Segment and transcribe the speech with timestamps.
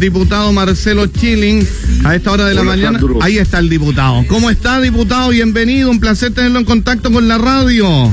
[0.00, 1.66] Diputado Marcelo Chilling,
[2.04, 2.98] a esta hora de la Hola, mañana.
[2.98, 3.18] Sandro.
[3.22, 4.24] Ahí está el diputado.
[4.28, 5.30] ¿Cómo está, diputado?
[5.30, 8.12] Bienvenido, un placer tenerlo en contacto con la radio.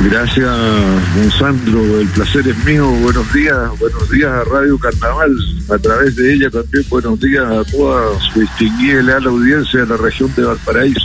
[0.00, 0.46] Gracias,
[1.40, 2.00] don.
[2.00, 2.88] El placer es mío.
[2.88, 3.56] Buenos días.
[3.80, 5.36] Buenos días a Radio Carnaval.
[5.68, 9.86] A través de ella también buenos días a toda su distinguida y leal audiencia de
[9.86, 11.00] la región de Valparaíso.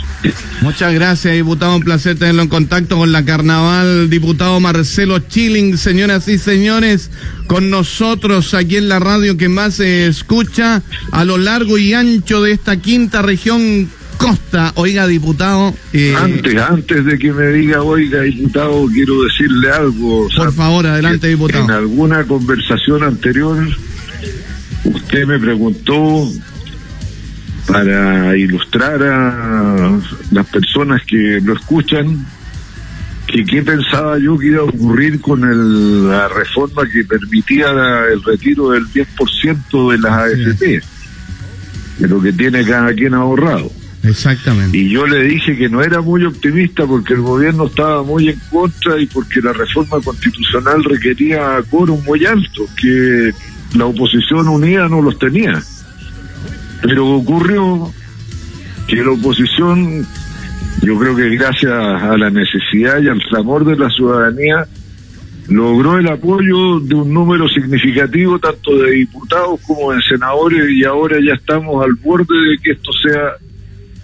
[0.62, 1.74] Muchas gracias, diputado.
[1.74, 4.08] Un placer tenerlo en contacto con la carnaval.
[4.08, 7.10] Diputado Marcelo Chilling, señoras y señores,
[7.48, 12.42] con nosotros aquí en la radio que más se escucha a lo largo y ancho
[12.42, 13.90] de esta quinta región
[14.28, 14.72] costa.
[14.76, 15.74] Oiga, diputado.
[15.92, 20.28] eh, Antes, antes de que me diga, oiga, diputado, quiero decirle algo.
[20.36, 21.72] por favor, adelante, En diputado.
[21.78, 23.66] alguna conversación anterior,
[24.84, 26.28] usted me preguntó
[27.66, 29.98] para ilustrar a
[30.30, 32.26] las personas que lo escuchan
[33.26, 38.06] que qué pensaba yo que iba a ocurrir con el- la reforma que permitía la-
[38.12, 40.82] el retiro del 10% de las AFP,
[41.98, 43.72] de lo que tiene cada quien ahorrado.
[44.04, 44.76] Exactamente.
[44.76, 48.38] Y yo le dije que no era muy optimista porque el gobierno estaba muy en
[48.50, 53.32] contra y porque la reforma constitucional requería quórum muy alto, que
[53.74, 55.62] la oposición unida no los tenía.
[56.82, 57.90] Pero ocurrió
[58.86, 60.06] que la oposición,
[60.82, 64.66] yo creo que gracias a la necesidad y al clamor de la ciudadanía,
[65.48, 71.16] logró el apoyo de un número significativo tanto de diputados como de senadores y ahora
[71.24, 73.32] ya estamos al borde de que esto sea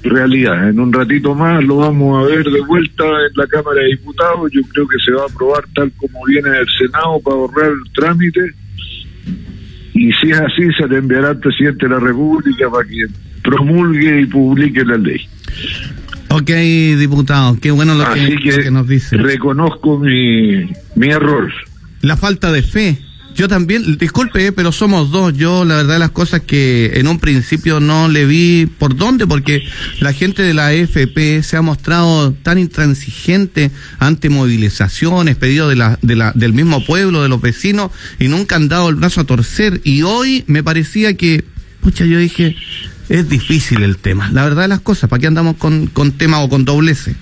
[0.03, 0.69] realidad.
[0.69, 4.51] En un ratito más lo vamos a ver de vuelta en la Cámara de Diputados.
[4.53, 7.93] Yo creo que se va a aprobar tal como viene del Senado para ahorrar el
[7.95, 8.41] trámite.
[9.95, 13.05] Y si es así, se le enviará al presidente de la República para que
[13.43, 15.21] promulgue y publique la ley.
[16.31, 16.51] Ok,
[16.99, 19.17] diputado, qué bueno lo que, Así lo que, que nos dice.
[19.17, 20.65] reconozco mi,
[20.95, 21.53] mi error.
[22.03, 22.99] La falta de fe.
[23.41, 25.33] Yo también, disculpe, eh, pero somos dos.
[25.33, 29.63] Yo, la verdad, las cosas que en un principio no le vi por dónde, porque
[29.99, 35.99] la gente de la AFP se ha mostrado tan intransigente ante movilizaciones, pedidos de la,
[36.03, 39.25] de la, del mismo pueblo, de los vecinos, y nunca han dado el brazo a
[39.25, 39.81] torcer.
[39.85, 41.43] Y hoy me parecía que,
[41.81, 42.57] pucha, yo dije,
[43.09, 44.31] es difícil el tema.
[44.33, 47.15] La verdad las cosas, ¿para qué andamos con, con tema o con doblece?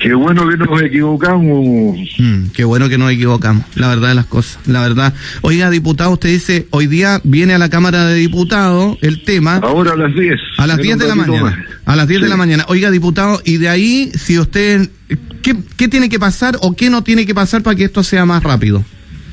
[0.00, 1.98] Qué bueno que nos equivocamos.
[2.18, 5.12] Mm, qué bueno que nos equivocamos, la verdad de las cosas, la verdad.
[5.42, 9.92] Oiga, diputado, usted dice, hoy día viene a la Cámara de Diputados el tema Ahora
[9.92, 10.38] a las 10.
[10.56, 11.42] a las en 10 un de la mañana.
[11.42, 11.58] más.
[11.84, 12.30] A las 10 de Sí.
[12.30, 12.64] la mañana.
[12.68, 14.88] Oiga, diputado, y de ahí, si usted,
[15.42, 18.24] ¿qué, ¿qué tiene que pasar o qué no tiene que pasar para que esto sea
[18.24, 18.84] más rápido?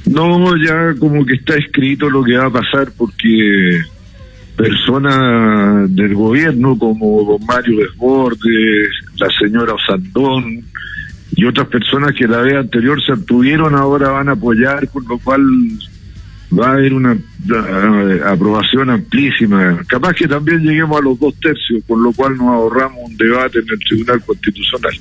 [0.08, 3.82] No, ya como que está escrito lo que va a pasar porque
[4.56, 10.64] personas del gobierno como don Mario Desbordes, la señora Osandón
[11.36, 15.18] y otras personas que la vez anterior se abstuvieron ahora van a apoyar, con lo
[15.20, 15.42] cual
[16.58, 17.18] va a haber una
[18.28, 19.82] aprobación amplísima.
[19.88, 23.60] Capaz que también lleguemos a los dos tercios, con lo cual nos ahorramos un debate
[23.60, 24.94] en el Tribunal Constitucional.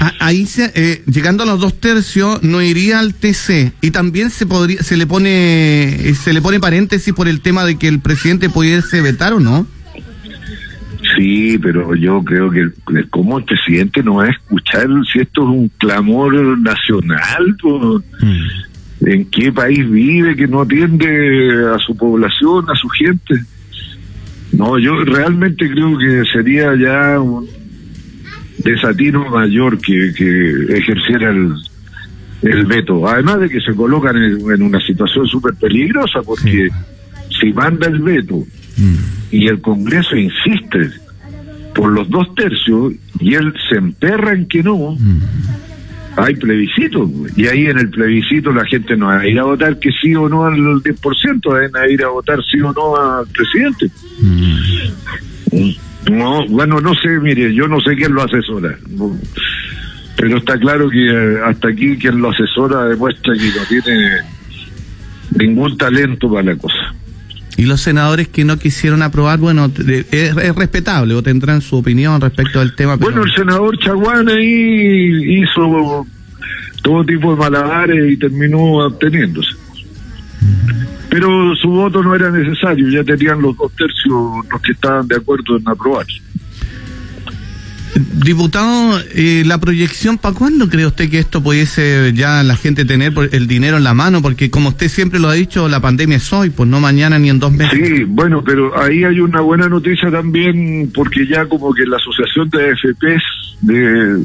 [0.00, 3.72] A- Ahí, se, eh, llegando a los dos tercios, no iría al TC.
[3.82, 7.64] Y también se podría, se le pone, eh, se le pone paréntesis por el tema
[7.64, 9.66] de que el presidente pudiese vetar o no.
[11.14, 15.42] Sí, pero yo creo que el- como el presidente no va a escuchar si esto
[15.42, 18.02] es un clamor nacional, pues,
[19.02, 23.34] en qué país vive que no atiende a su población, a su gente.
[24.52, 27.46] No, yo realmente creo que sería ya un
[28.64, 31.52] desatino mayor que, que ejerciera el,
[32.42, 33.06] el veto.
[33.06, 36.68] Además de que se colocan en, en una situación súper peligrosa, porque
[37.38, 38.42] si manda el veto
[39.30, 40.90] y el Congreso insiste
[41.74, 44.96] por los dos tercios y él se emperra en que no,
[46.16, 47.10] hay plebiscito.
[47.36, 50.14] Y ahí en el plebiscito la gente no va a ir a votar que sí
[50.14, 53.90] o no al 10%, van a ir a votar sí o no al presidente.
[56.10, 58.76] No, bueno, no sé, mire, yo no sé quién lo asesora.
[58.90, 59.16] No,
[60.16, 64.10] Pero está claro que eh, hasta aquí quien lo asesora demuestra que no tiene
[65.38, 66.94] ningún talento para la cosa.
[67.56, 72.20] Y los senadores que no quisieron aprobar, bueno, es, es respetable o tendrán su opinión
[72.20, 72.96] respecto del tema.
[72.96, 76.06] Bueno, el senador Chaguán ahí hizo
[76.82, 79.56] todo tipo de malabares y terminó absteniéndose.
[81.08, 85.16] Pero su voto no era necesario, ya tenían los dos tercios los que estaban de
[85.16, 86.06] acuerdo en aprobar.
[87.98, 93.12] Diputado, eh, la proyección, ¿para cuándo cree usted que esto pudiese ya la gente tener
[93.32, 94.20] el dinero en la mano?
[94.20, 97.30] Porque como usted siempre lo ha dicho, la pandemia es hoy, pues no mañana ni
[97.30, 97.78] en dos meses.
[97.78, 102.50] Sí, bueno, pero ahí hay una buena noticia también, porque ya como que la Asociación
[102.50, 104.22] de AFPs de,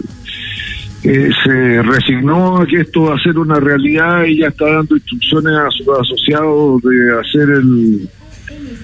[1.03, 4.95] eh, se resignó a que esto va a ser una realidad y ya está dando
[4.95, 8.09] instrucciones a sus asociados de hacer el,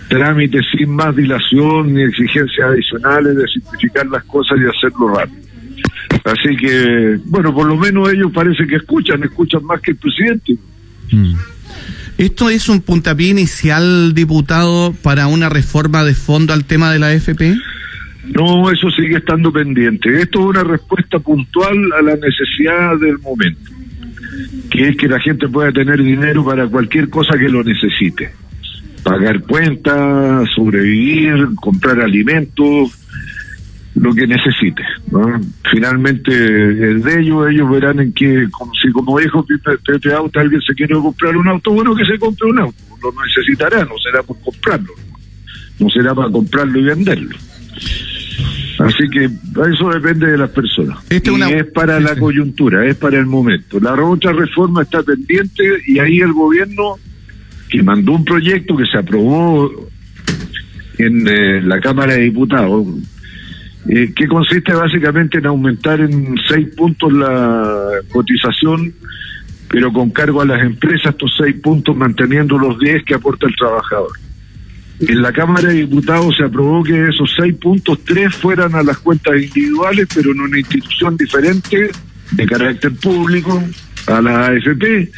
[0.08, 5.48] trámites sin más dilación ni exigencias adicionales de simplificar las cosas y hacerlo rápido.
[6.24, 10.56] Así que, bueno, por lo menos ellos parece que escuchan, escuchan más que el presidente.
[11.12, 11.36] Mm.
[12.18, 17.08] ¿Esto es un puntapié inicial, diputado, para una reforma de fondo al tema de la
[17.08, 17.56] AFP?
[18.36, 20.22] No, eso sigue estando pendiente.
[20.22, 23.72] Esto es una respuesta puntual a la necesidad del momento,
[24.70, 28.32] que es que la gente pueda tener dinero para cualquier cosa que lo necesite.
[29.08, 32.92] Pagar cuentas, sobrevivir, comprar alimentos,
[33.96, 34.84] lo que necesite.
[35.72, 40.62] Finalmente, el de ellos, ellos verán en que, como, si como dijo Pepe Auto, alguien
[40.62, 42.78] se quiere comprar un auto, bueno, que se compre un auto.
[43.02, 44.94] Lo necesitará, no será por comprarlo,
[45.80, 47.36] no será para comprarlo y venderlo.
[48.80, 51.00] Así que eso depende de las personas.
[51.10, 53.80] Este y es para la coyuntura, es para el momento.
[53.80, 56.98] La otra reforma está pendiente y ahí el gobierno,
[57.70, 59.72] que mandó un proyecto que se aprobó
[60.98, 62.88] en eh, la Cámara de Diputados,
[63.90, 68.94] eh, que consiste básicamente en aumentar en seis puntos la cotización,
[69.70, 73.56] pero con cargo a las empresas, estos seis puntos manteniendo los diez que aporta el
[73.56, 74.12] trabajador.
[75.00, 78.98] En la Cámara de Diputados se aprobó que esos seis puntos, tres fueran a las
[78.98, 81.92] cuentas individuales, pero en una institución diferente,
[82.32, 83.64] de carácter público,
[84.08, 85.12] a la AFP,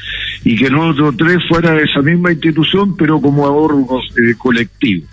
[0.44, 5.10] y que los otros tres fuera de esa misma institución, pero como ahorros eh, colectivos.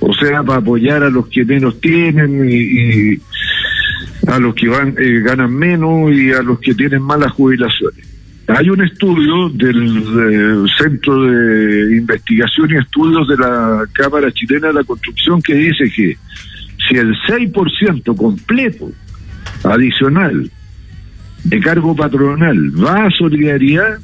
[0.00, 3.18] O sea, para apoyar a los que menos tienen y,
[4.28, 8.06] a los que van eh, ganan menos y a los que tienen malas jubilaciones.
[8.48, 14.84] Hay un estudio del, Centro de Investigación y Estudios de la Cámara Chilena de la
[14.84, 16.16] Construcción que dice que
[16.88, 18.92] si el 6% completo
[19.64, 20.48] adicional
[21.42, 23.98] de cargo patronal va a solidaridad,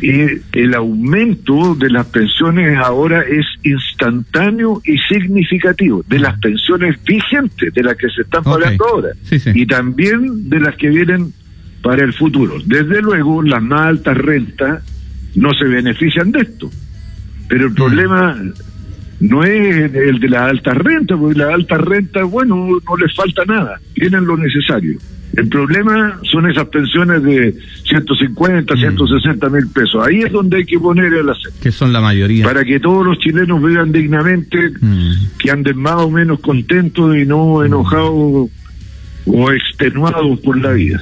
[0.00, 7.72] eh, el aumento de las pensiones ahora es instantáneo y significativo, de las pensiones vigentes,
[7.74, 9.08] de las que se están pagando ahora,
[9.54, 11.32] y también de las que vienen
[11.82, 12.56] para el futuro.
[12.64, 14.82] Desde luego, las más altas rentas
[15.34, 16.70] no se benefician de esto,
[17.48, 17.74] pero el mm.
[17.74, 18.36] problema
[19.20, 23.44] no es el de las altas rentas, porque las altas rentas, bueno, no les falta
[23.44, 24.98] nada, tienen lo necesario.
[25.38, 27.54] El problema son esas pensiones de
[27.84, 29.52] 150, 160 mm.
[29.52, 30.04] mil pesos.
[30.04, 31.60] Ahí es donde hay que poner el acento.
[31.62, 32.44] Que son la mayoría.
[32.44, 35.12] Para que todos los chilenos vivan dignamente, mm.
[35.38, 38.50] que anden más o menos contentos y no enojados
[39.26, 41.00] o extenuados por la vida.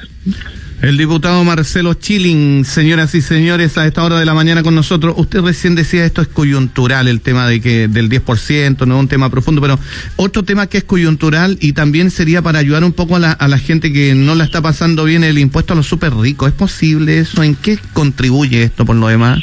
[0.79, 5.15] El diputado Marcelo Chilling, señoras y señores, a esta hora de la mañana con nosotros.
[5.17, 9.07] Usted recién decía esto es coyuntural, el tema de que del 10%, no es un
[9.07, 9.79] tema profundo, pero
[10.17, 13.47] otro tema que es coyuntural y también sería para ayudar un poco a la, a
[13.47, 16.49] la gente que no la está pasando bien el impuesto a los súper ricos.
[16.49, 17.41] ¿Es posible eso?
[17.41, 19.39] ¿En qué contribuye esto por lo demás?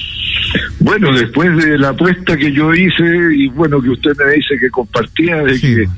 [0.79, 3.03] Bueno, después de la apuesta que yo hice
[3.37, 5.89] y bueno, que usted me dice que compartía de que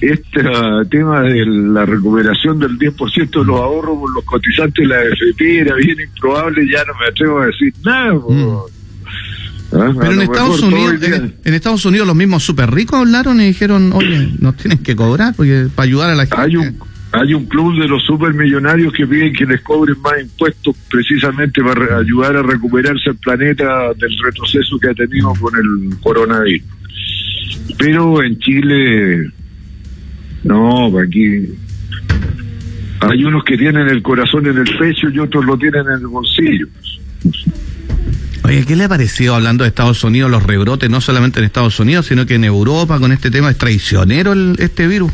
[0.00, 0.42] este
[0.90, 5.60] tema de la recuperación del 10% de los ahorros por los cotizantes de la AFP
[5.60, 8.14] era bien improbable, ya no me atrevo a decir nada.
[8.14, 8.56] Mm.
[9.74, 9.92] ¿Ah?
[9.98, 14.32] Pero en Estados, Unidos, en, Estados Unidos los mismos súper ricos hablaron y dijeron, oye,
[14.38, 16.36] nos tienen que cobrar porque para ayudar a la gente.
[16.42, 16.78] Hay un,
[17.12, 21.98] hay un club de los supermillonarios que piden que les cobren más impuestos precisamente para
[21.98, 26.66] ayudar a recuperarse el planeta del retroceso que ha tenido con el coronavirus.
[27.78, 29.32] Pero en Chile
[30.44, 31.48] no, aquí
[33.00, 36.06] hay unos que tienen el corazón en el pecho y otros lo tienen en el
[36.06, 36.66] bolsillo.
[38.44, 41.78] Oye, ¿qué le ha parecido hablando de Estados Unidos los rebrotes, no solamente en Estados
[41.80, 45.12] Unidos, sino que en Europa con este tema es traicionero este virus?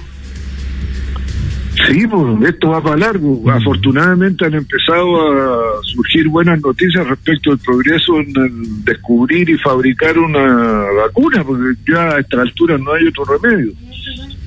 [1.87, 3.41] Sí, pues esto va para largo.
[3.45, 3.51] Mm.
[3.51, 10.19] Afortunadamente han empezado a surgir buenas noticias respecto al progreso en el descubrir y fabricar
[10.19, 13.73] una vacuna, porque ya a esta altura no hay otro remedio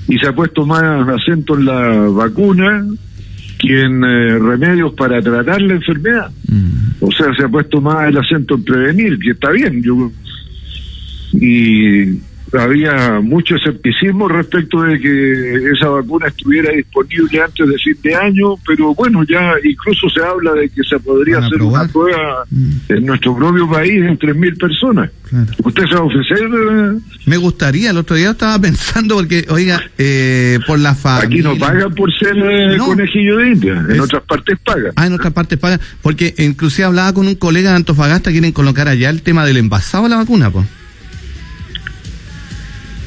[0.08, 2.86] y se ha puesto más acento en la vacuna
[3.60, 6.32] que en eh, remedios para tratar la enfermedad.
[6.48, 7.04] Mm.
[7.06, 9.82] O sea, se ha puesto más el acento en prevenir, que está bien.
[9.84, 10.12] Yo,
[11.34, 12.20] y
[12.60, 18.56] había mucho escepticismo respecto de que esa vacuna estuviera disponible antes de fin de año,
[18.68, 22.72] pero bueno, ya incluso se habla de que se podría hacer una prueba mm.
[22.90, 25.12] en nuestro propio país en 3.000 personas.
[25.64, 26.50] ¿Usted se va a ofrecer?
[27.26, 31.28] Me gustaría, el otro día estaba pensando, porque, oiga, eh, por la familia...
[31.28, 34.92] Aquí no pagan por ser eh, conejillo de India, en otras partes pagan.
[34.98, 38.90] Ah, en otras partes pagan, porque inclusive hablaba con un colega de Antofagasta, quieren colocar
[38.90, 40.66] allá el tema del envasado de la vacuna, pues.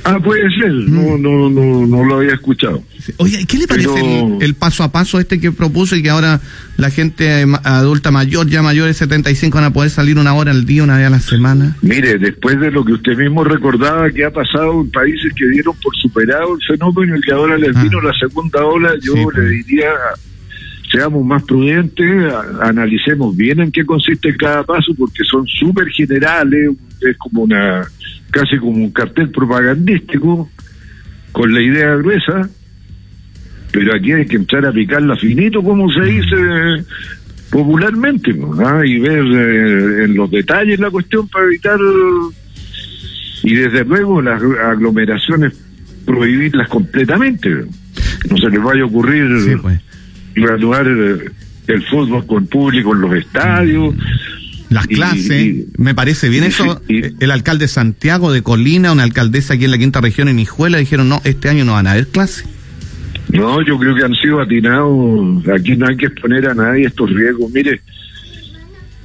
[0.06, 2.82] Ah, puede ser, no, no, no, no lo había escuchado.
[3.16, 6.10] Oye, ¿qué le parece Pero- el, el paso a paso este que propuso y que
[6.10, 6.40] ahora
[6.76, 10.66] la gente adulta mayor, ya mayor de 75, van a poder salir una hora al
[10.66, 11.76] día, una vez a la semana?
[11.80, 15.74] Mire, después de lo que usted mismo recordaba que ha pasado en países que dieron
[15.82, 17.82] por superado el fenómeno y que ahora les Ah.
[17.82, 19.48] vino la segunda ola, yo Sí, le pues.
[19.66, 19.90] diría,
[20.92, 22.06] seamos más prudentes,
[22.60, 26.70] analicemos bien en qué consiste cada paso, porque son súper generales,
[27.10, 27.82] es como una,
[28.30, 30.50] casi como un cartel propagandístico,
[31.32, 32.48] con la idea gruesa,
[33.72, 36.36] pero aquí hay que entrar a picarla finito, como se dice
[37.50, 38.54] popularmente, ¿no?
[38.66, 38.84] ¿Ah?
[38.84, 41.78] y ver eh, en los detalles la cuestión para evitar,
[43.42, 45.52] y desde luego las aglomeraciones
[46.04, 47.50] prohibirlas completamente.
[48.30, 49.80] No se les vaya a ocurrir Sí, pues.
[50.34, 51.30] reanudar eh,
[51.66, 53.94] el fútbol con público en los estadios.
[54.74, 56.82] Las clases, y- me parece bien y- eso.
[56.88, 60.38] y- el alcalde de Santiago de Colina, una alcaldesa aquí en la quinta región, en
[60.38, 62.44] Hijuela, dijeron, no, este año no van a haber clases.
[63.30, 65.48] No, yo creo que han sido atinados.
[65.48, 67.50] Aquí no hay que exponer a nadie estos riesgos.
[67.52, 67.80] Mire,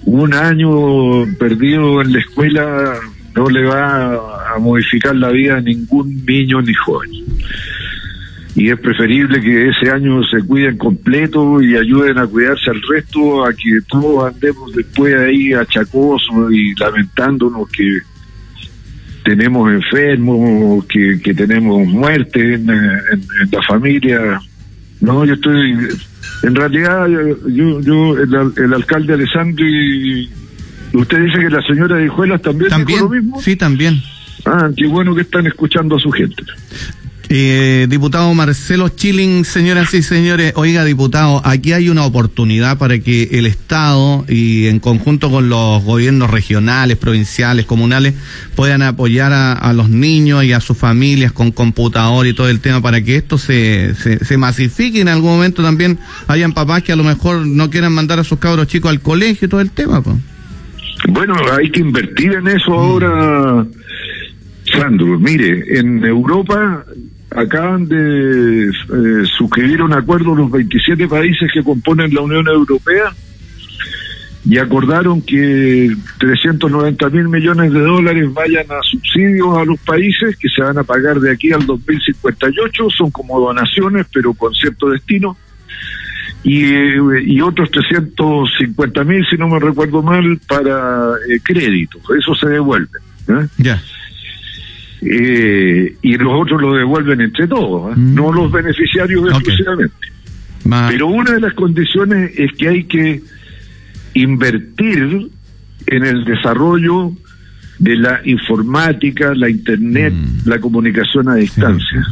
[0.03, 2.95] un año perdido en la escuela
[3.35, 7.09] no le va a modificar la vida a ningún niño ni joven.
[8.59, 13.45] Y es preferible que ese año se cuiden completo y ayuden a cuidarse al resto,
[13.45, 17.99] a que todos andemos después ahí achacosos y lamentándonos que
[19.23, 24.41] tenemos enfermos, que, que tenemos muerte en, en- en la familia.
[25.01, 25.71] No, yo estoy,
[26.43, 27.07] en realidad,
[27.47, 30.29] yo, yo el, el alcalde Alessandro y
[30.93, 33.41] usted dice que la señora de Hijuelas también, También, dijo lo mismo.
[33.41, 34.01] sí, también.
[34.45, 36.43] Ah, qué bueno que están escuchando a su gente.
[37.31, 43.29] Eh, diputado Marcelo Chilling, señoras y señores, oiga, diputado, aquí hay una oportunidad para que
[43.33, 48.15] el Estado y en conjunto con los gobiernos regionales, provinciales, comunales,
[48.55, 52.61] puedan apoyar a, a los niños y a sus familias con computador y todo el
[52.61, 56.93] tema para que esto se, se, se masifique en algún momento también hayan papás que
[56.93, 59.69] a lo mejor no quieran mandar a sus cabros chicos al colegio y todo el
[59.69, 60.01] tema.
[60.01, 60.17] Pues.
[61.09, 63.65] Bueno, hay que invertir en eso ahora,
[64.65, 65.19] Sandro.
[65.19, 66.85] Mire, en Europa
[67.31, 73.13] acaban de eh, suscribir un acuerdo los 27 países que componen la Unión Europea
[74.45, 80.47] y acordaron que 390 mil millones de dólares vayan a subsidios a los países que
[80.49, 85.37] se van a pagar de aquí al 2058, son como donaciones pero con cierto destino
[86.43, 92.01] y, eh, y otros 350 mil, si no me recuerdo mal, para eh, créditos.
[92.17, 92.97] Eso se devuelve.
[93.27, 93.47] ¿eh?
[93.57, 93.81] Ya.
[95.01, 97.95] Eh, y los otros lo devuelven entre todos, ¿eh?
[97.99, 98.15] Mm.
[98.15, 99.95] no los beneficiarios exclusivamente.
[100.65, 103.21] Ma- Pero una de las condiciones es que hay que
[104.13, 105.29] invertir
[105.87, 107.13] en el desarrollo
[107.79, 110.49] de la informática, la internet, Mm.
[110.49, 112.05] la comunicación a distancia.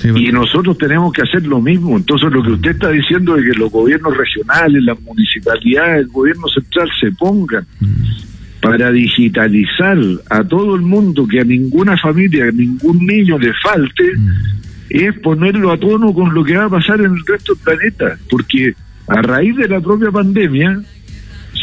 [0.00, 1.96] sí, Y nosotros tenemos que hacer lo mismo.
[1.96, 6.46] Entonces, lo que usted está diciendo es que los gobiernos regionales, las municipalidades, el gobierno
[6.48, 7.66] central se pongan
[8.64, 9.98] para digitalizar
[10.30, 14.04] a todo el mundo, que a ninguna familia, a ningún niño le falte,
[14.88, 18.18] es ponerlo a tono con lo que va a pasar en el resto del planeta.
[18.30, 18.74] Porque
[19.06, 20.80] a raíz de la propia pandemia,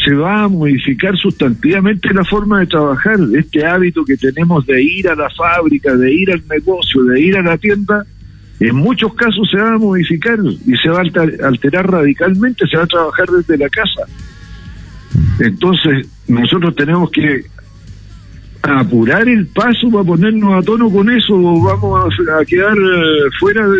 [0.04, 3.18] se va a modificar sustantivamente la forma de trabajar.
[3.36, 7.36] Este hábito que tenemos de ir a la fábrica, de ir al negocio, de ir
[7.36, 8.04] a la tienda,
[8.60, 12.76] en muchos casos se va a modificar y se va a alter- alterar radicalmente, se
[12.76, 14.02] va a trabajar desde la casa.
[15.40, 17.44] Entonces, nosotros tenemos que
[18.62, 23.66] apurar el paso para ponernos a tono con eso o vamos a, quedar eh, fuera
[23.66, 23.78] de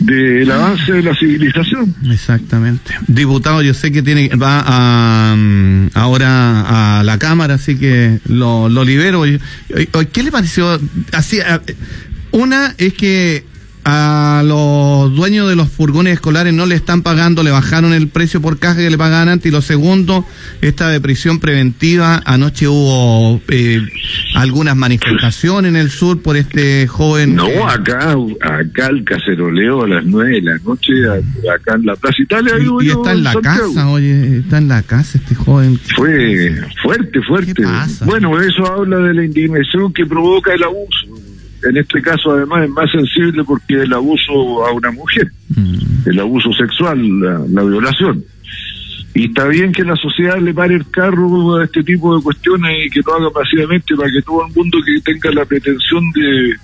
[0.00, 1.94] del avance de la civilización.
[2.10, 2.92] Exactamente.
[3.06, 8.68] Diputado, yo sé que tiene va a, mm, ahora a la Cámara, así que lo,
[8.68, 9.22] lo libero.
[9.22, 10.80] ¿Qué le pareció?
[11.12, 11.62] Así, a-
[12.32, 13.44] una es que
[13.84, 18.40] a los dueños de los furgones escolares no le están pagando, le bajaron el precio
[18.40, 19.46] por caja que le pagaban antes.
[19.46, 20.24] Y lo segundo,
[20.60, 22.22] esta de prisión preventiva.
[22.24, 23.80] Anoche hubo eh,
[24.34, 27.34] algunas manifestaciones en el sur por este joven.
[27.34, 30.92] No, eh, acá, acá el caceroleo a las nueve de la noche,
[31.52, 32.52] acá en la Plaza Italia.
[32.58, 33.74] y, y yo, está en la Santiago.
[33.74, 35.78] casa, oye, está en la casa este joven.
[35.96, 37.54] Fue fuerte, fuerte.
[37.54, 38.04] ¿Qué pasa?
[38.04, 41.06] Bueno, eso habla de la indignación que provoca el abuso.
[41.68, 46.08] En este caso, además, es más sensible porque el abuso a una mujer, Mm.
[46.08, 48.24] el abuso sexual, la, la violación.
[49.14, 52.86] Y está bien que la sociedad le pare el carro a este tipo de cuestiones
[52.86, 56.54] y que lo haga pasivamente para que todo el mundo que tenga la pretensión de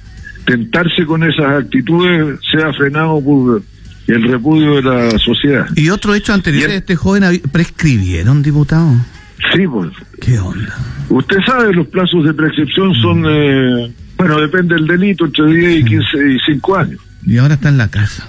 [0.47, 3.63] tentarse con esas actitudes sea frenado por
[4.07, 5.67] el repudio de la sociedad.
[5.77, 8.93] Y otro hecho anterior de este joven, prescribieron, diputado.
[9.55, 9.91] Sí, pues.
[10.21, 10.75] ¿Qué onda?
[11.11, 15.85] Usted sabe, los plazos de prescripción son, eh, bueno, depende del delito, entre 10 y
[15.85, 17.01] 15 y 5 años.
[17.25, 18.27] Y ahora está en la casa.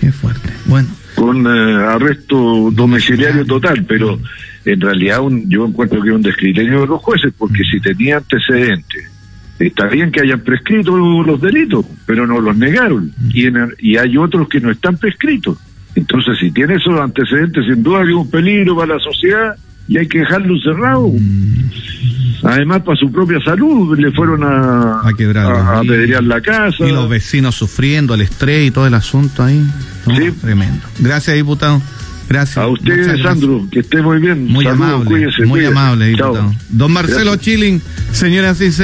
[0.00, 0.50] Qué fuerte.
[0.66, 0.88] Bueno.
[1.14, 4.20] Con eh, arresto domiciliario total, pero
[4.64, 8.18] en realidad un, yo encuentro que es un descriterio de los jueces, porque si tenía
[8.18, 9.10] antecedentes,
[9.58, 13.10] está bien que hayan prescrito los delitos, pero no los negaron.
[13.32, 15.58] Y, en- y hay otros que no están prescritos.
[15.96, 19.56] Entonces, si tiene esos antecedentes, sin duda que es un peligro para la sociedad
[19.88, 21.10] y hay que dejarlo encerrado.
[22.44, 25.82] Además, para su propia salud, le fueron a, A quebrar a, a
[26.22, 26.86] la casa.
[26.86, 29.64] Y los vecinos sufriendo, el estrés y todo el asunto ahí.
[30.06, 30.30] No, Sí.
[30.40, 30.80] Tremendo.
[30.98, 31.80] Gracias, diputado.
[32.28, 32.58] Gracias.
[32.58, 33.22] A usted.
[33.22, 34.46] Sandro, que esté muy bien.
[34.46, 35.04] Muy Saludos, amable.
[35.10, 35.72] cuídese, muy cuídese.
[35.72, 36.32] amable, Chao.
[36.34, 36.54] diputado.
[36.68, 37.40] Don Marcelo Gracias.
[37.40, 38.78] Chilling, señoras y señores.